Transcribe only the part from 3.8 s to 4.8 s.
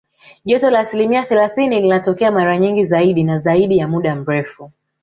muda mrefu